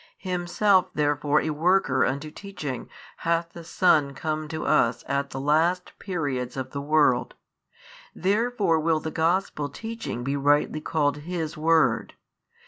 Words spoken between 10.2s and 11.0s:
be rightly